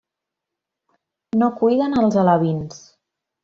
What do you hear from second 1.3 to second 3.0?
No cuiden els alevins.